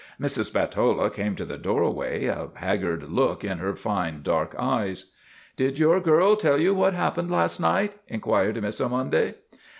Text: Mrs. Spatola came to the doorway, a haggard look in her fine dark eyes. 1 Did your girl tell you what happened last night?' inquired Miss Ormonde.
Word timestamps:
Mrs. 0.19 0.45
Spatola 0.45 1.11
came 1.11 1.35
to 1.35 1.45
the 1.45 1.59
doorway, 1.59 2.25
a 2.25 2.49
haggard 2.55 3.07
look 3.11 3.43
in 3.43 3.59
her 3.59 3.75
fine 3.75 4.23
dark 4.23 4.55
eyes. 4.57 5.11
1 5.59 5.67
Did 5.67 5.77
your 5.77 5.99
girl 5.99 6.35
tell 6.35 6.59
you 6.59 6.73
what 6.73 6.95
happened 6.95 7.29
last 7.29 7.59
night?' 7.59 7.93
inquired 8.07 8.59
Miss 8.63 8.81
Ormonde. 8.81 9.35